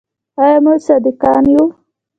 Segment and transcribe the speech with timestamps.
[0.41, 1.63] آیا موږ صادقان یو؟